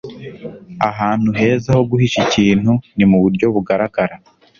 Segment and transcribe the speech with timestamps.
[0.89, 4.15] ahantu heza ho guhisha ikintu ni muburyo bugaragara